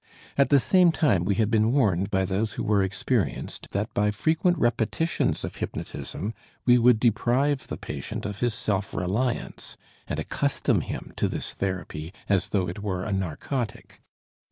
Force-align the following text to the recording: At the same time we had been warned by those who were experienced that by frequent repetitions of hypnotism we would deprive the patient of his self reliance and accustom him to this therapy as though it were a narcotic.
At 0.35 0.49
the 0.49 0.57
same 0.59 0.91
time 0.91 1.25
we 1.25 1.35
had 1.35 1.51
been 1.51 1.71
warned 1.73 2.09
by 2.09 2.25
those 2.25 2.53
who 2.53 2.63
were 2.63 2.81
experienced 2.81 3.69
that 3.69 3.93
by 3.93 4.09
frequent 4.09 4.57
repetitions 4.57 5.43
of 5.43 5.57
hypnotism 5.57 6.33
we 6.65 6.79
would 6.79 6.99
deprive 6.99 7.67
the 7.67 7.77
patient 7.77 8.25
of 8.25 8.39
his 8.39 8.55
self 8.55 8.95
reliance 8.95 9.77
and 10.07 10.17
accustom 10.17 10.81
him 10.81 11.13
to 11.17 11.27
this 11.27 11.53
therapy 11.53 12.15
as 12.27 12.49
though 12.49 12.67
it 12.67 12.81
were 12.81 13.03
a 13.03 13.13
narcotic. 13.13 14.01